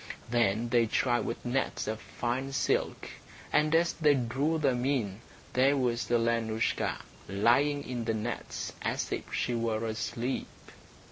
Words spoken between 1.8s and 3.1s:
of fine silk,